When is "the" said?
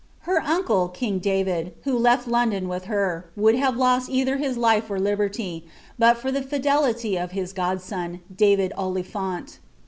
6.31-6.41